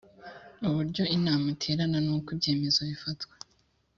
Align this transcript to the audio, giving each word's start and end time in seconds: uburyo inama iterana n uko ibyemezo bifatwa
uburyo 0.67 1.03
inama 1.17 1.45
iterana 1.55 1.99
n 2.05 2.09
uko 2.17 2.27
ibyemezo 2.35 2.79
bifatwa 2.89 3.33